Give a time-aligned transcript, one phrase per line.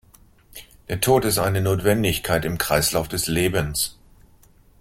[0.89, 3.99] Der Tod ist eine Notwendigkeit im Kreislauf des Lebens.